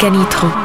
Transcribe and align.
Michael 0.00 0.57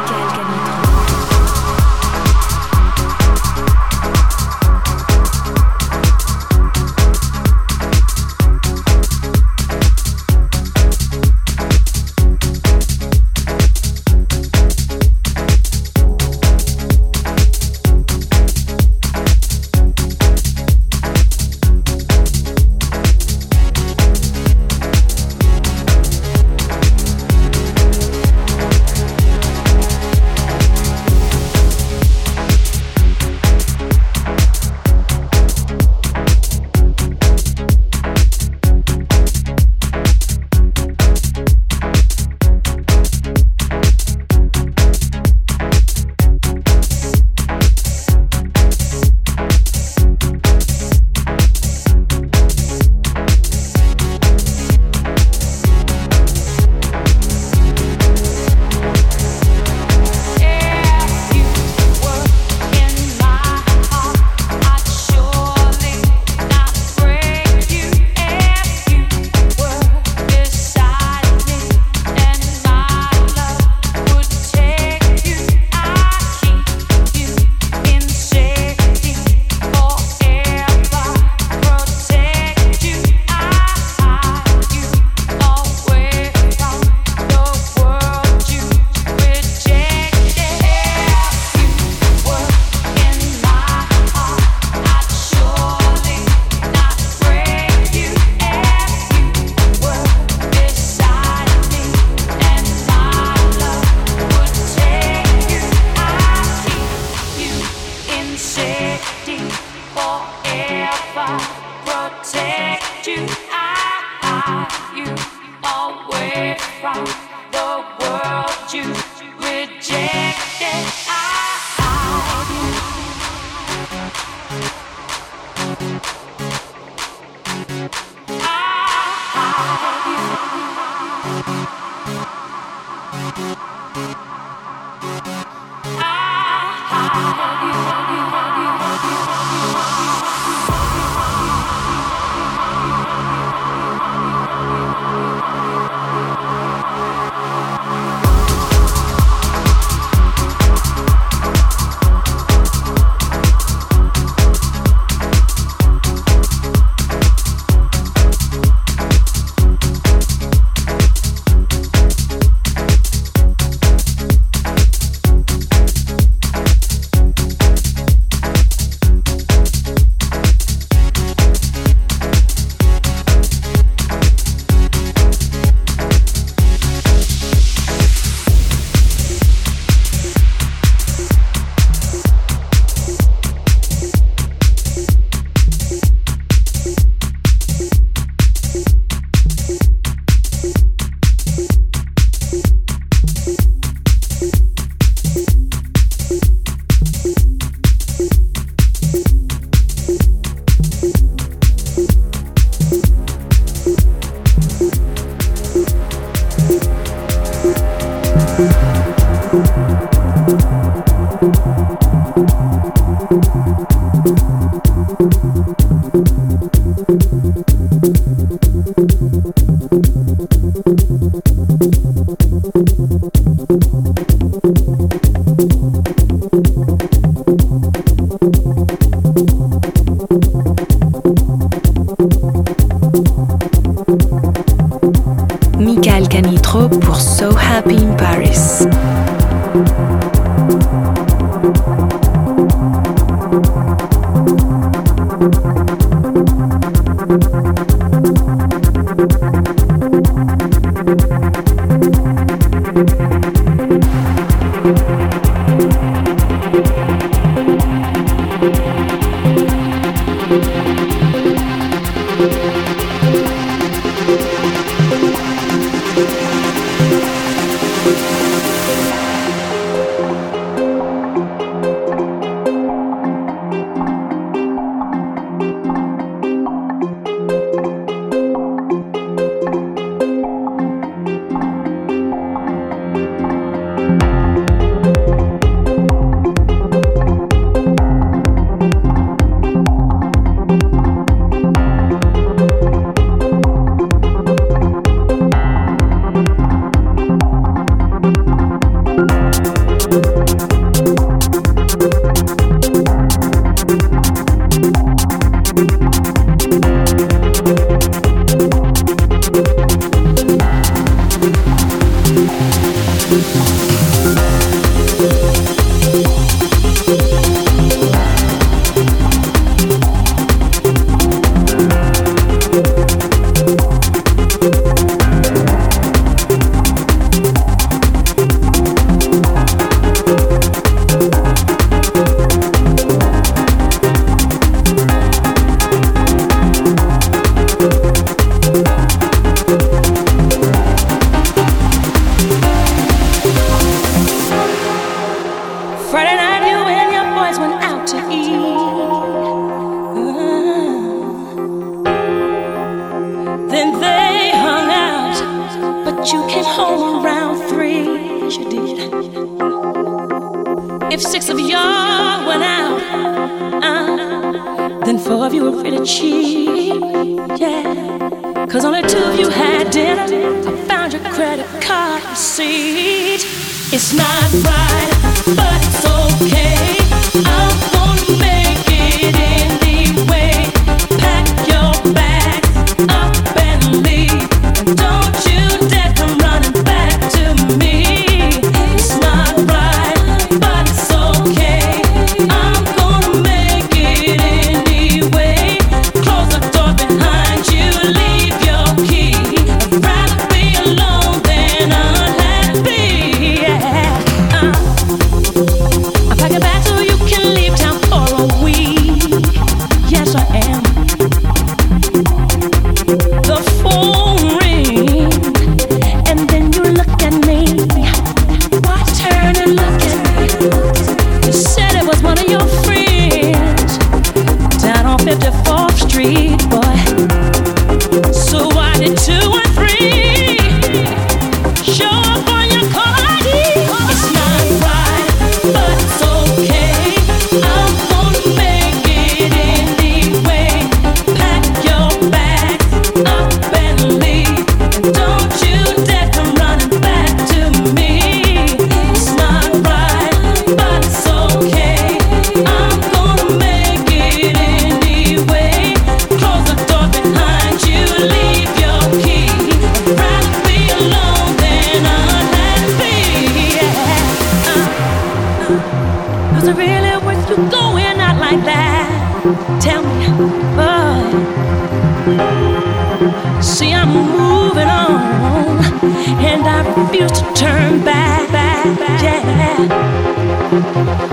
Música 249.16 249.63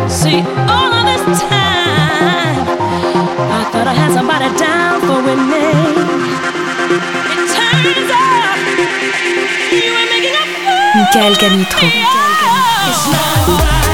See, 0.08 0.40
all 0.66 0.90
of 0.92 1.04
this 1.06 1.40
time, 1.42 2.66
I 3.50 3.62
thought 3.70 3.86
I 3.86 3.94
had 3.94 4.12
somebody 4.12 4.50
down 4.58 5.00
for. 5.06 5.20
It 7.30 7.46
turns 7.54 8.10
out 8.10 8.58
It's 12.90 13.06
not 13.12 13.48
right. 13.62 13.89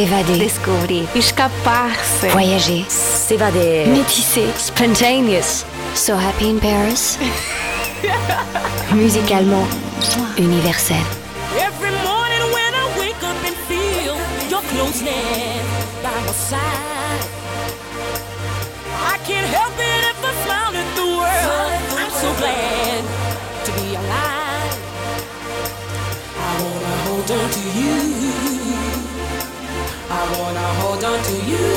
S'évader. 0.00 0.38
Descobrir. 0.38 1.04
Escapar-se. 1.14 2.26
Voyager. 2.28 2.86
S'évader. 2.88 3.84
Métisser. 3.86 4.46
Spontaneous. 4.56 5.66
So 5.94 6.14
happy 6.14 6.48
in 6.48 6.58
Paris. 6.58 7.18
Musicalement 8.94 9.66
universel. 10.38 10.96
Every 11.54 11.92
morning 12.08 12.44
when 12.50 12.72
I 12.72 12.98
wake 12.98 13.22
up 13.22 13.36
and 13.44 13.54
feel 13.68 14.16
your 14.48 14.62
closeness 14.72 15.68
by 16.02 16.16
my 16.24 16.32
side, 16.32 17.26
I 19.04 19.18
can't 19.28 19.48
help 19.52 19.74
it 19.76 20.02
if 20.12 20.24
I 20.24 20.32
smile 20.44 20.74
at 20.80 20.96
the 20.96 21.08
world. 21.20 22.00
I'm 22.00 22.10
so 22.10 22.32
glad 22.40 23.04
to 23.66 23.72
be 23.72 23.96
alive. 23.96 24.78
I 26.38 26.62
wanna 26.62 26.96
hold 27.04 27.30
on 27.30 27.50
to 27.50 27.60
you. 27.78 28.19
I 30.12 30.22
wanna 30.38 30.66
hold 30.80 31.04
on 31.04 31.22
to 31.22 31.34
you. 31.50 31.68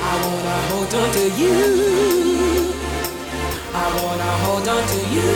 I 0.00 0.14
wanna 0.24 0.56
hold 0.68 0.94
on 0.94 1.12
to 1.12 1.24
you. 1.40 2.72
I 3.74 3.86
wanna 4.02 4.30
hold 4.44 4.68
on 4.68 4.82
to 4.92 5.00
you. 5.14 5.32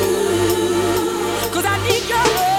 Cause 1.52 1.66
I 1.66 1.76
need 1.86 2.08
your 2.08 2.24
love. 2.34 2.57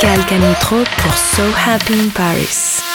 Canitro 0.00 0.82
pour 0.96 1.14
So 1.14 1.42
Happy 1.66 1.92
in 1.92 2.08
Paris. 2.08 2.89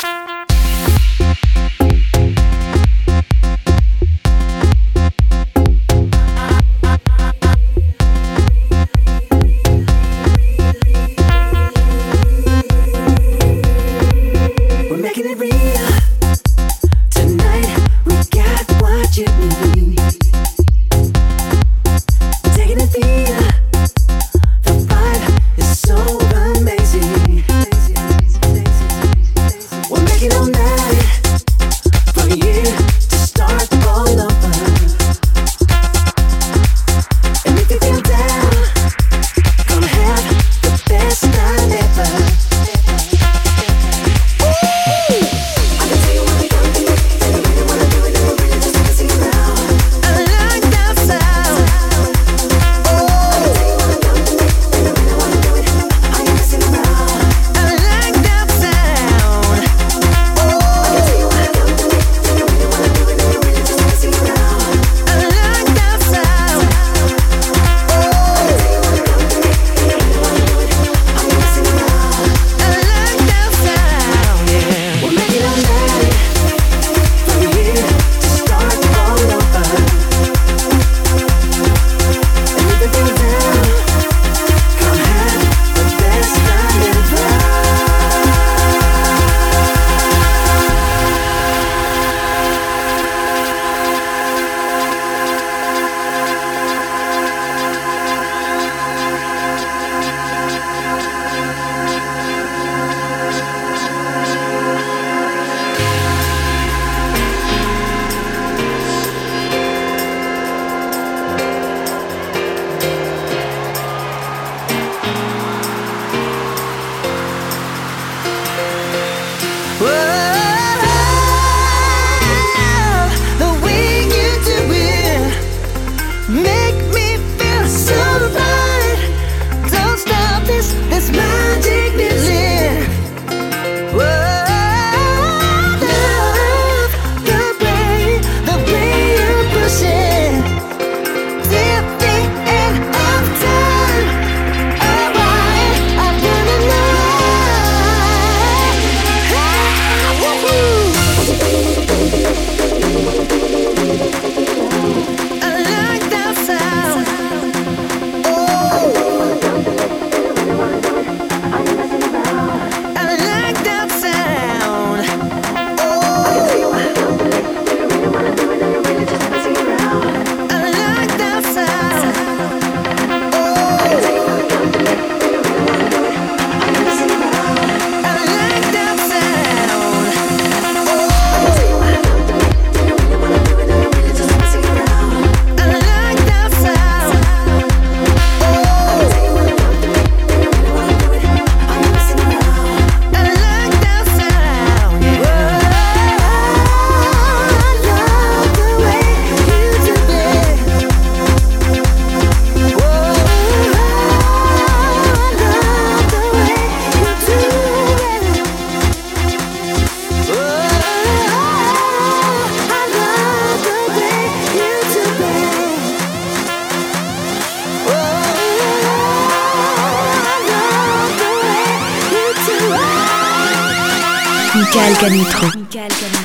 Michael 224.76 224.96
Canitro. 224.98 226.25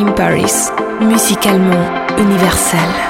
In 0.00 0.14
Paris, 0.14 0.72
musicalement 1.00 1.84
universel. 2.18 3.09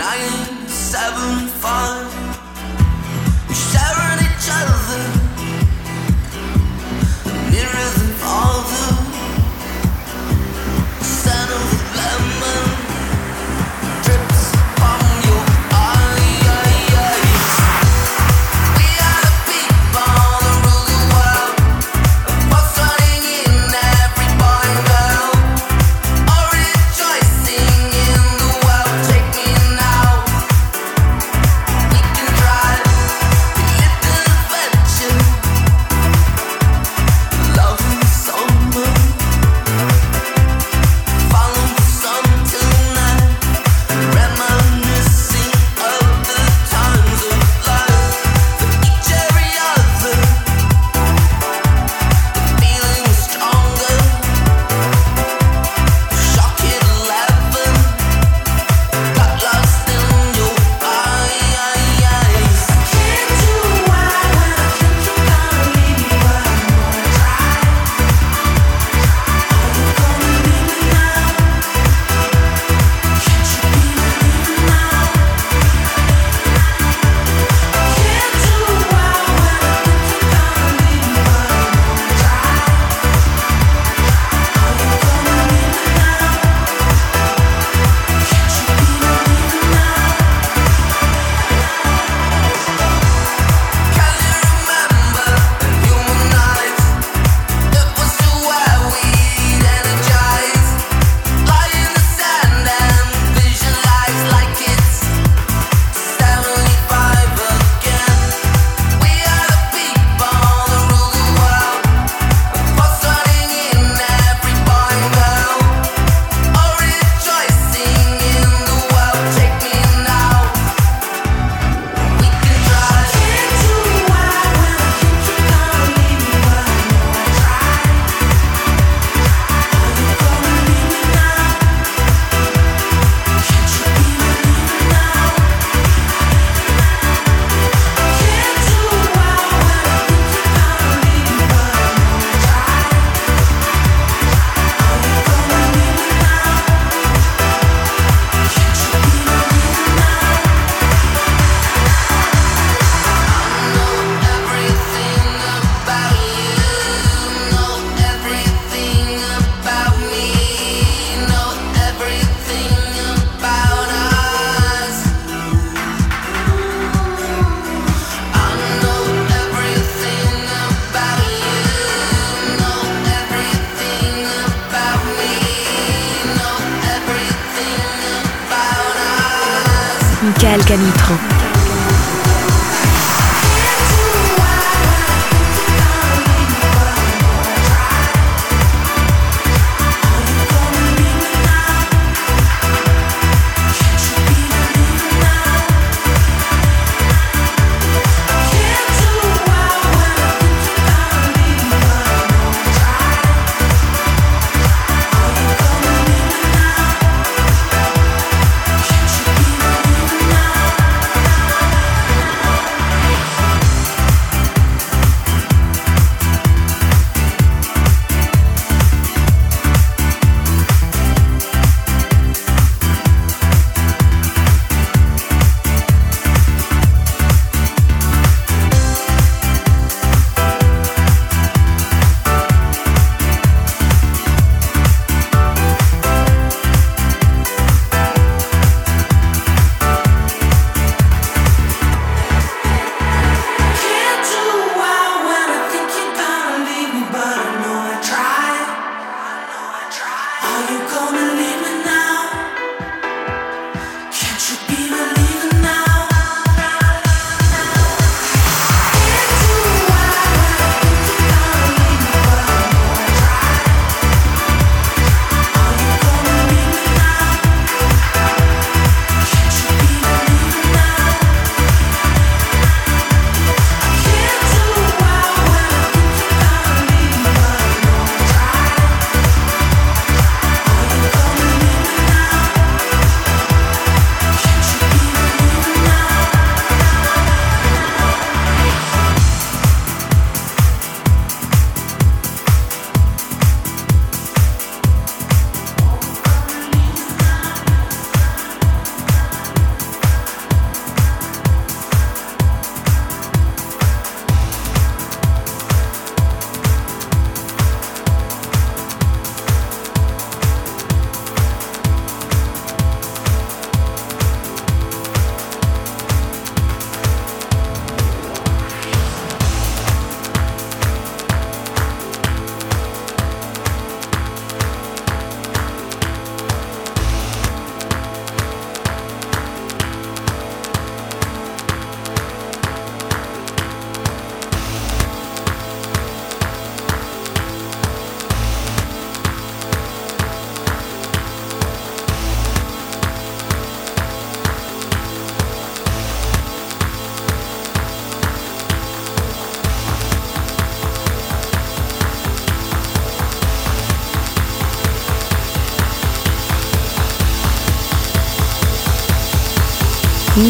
nine, 0.00 0.66
seven, 0.66 1.46
five. 1.60 2.08
We 3.48 3.54
stare 3.54 4.00
at 4.12 4.18
each 4.28 4.48
other, 4.60 5.02
nearer 7.52 7.88
than 7.98 8.12
all 8.24 8.62
the 8.70 8.79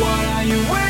What 0.00 0.24
are 0.26 0.44
you 0.44 0.58
waiting? 0.70 0.87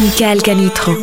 Michael 0.00 0.40
Canitro. 0.40 0.96